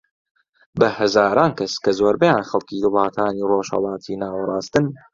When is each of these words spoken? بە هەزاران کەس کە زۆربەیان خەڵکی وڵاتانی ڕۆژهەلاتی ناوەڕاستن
بە 0.79 0.87
هەزاران 0.99 1.51
کەس 1.59 1.73
کە 1.83 1.91
زۆربەیان 1.99 2.43
خەڵکی 2.49 2.83
وڵاتانی 2.87 3.47
ڕۆژهەلاتی 3.51 4.19
ناوەڕاستن 4.21 4.85